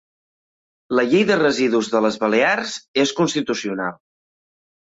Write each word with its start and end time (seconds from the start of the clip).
La 0.99 1.03
llei 1.11 1.25
de 1.31 1.37
residus 1.41 1.91
de 1.97 2.03
les 2.05 2.19
balears 2.25 2.73
és 3.05 3.15
constitucional 3.23 4.01